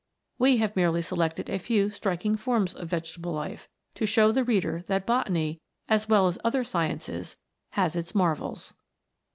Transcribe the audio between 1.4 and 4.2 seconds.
a few striking forms of vegetable life, to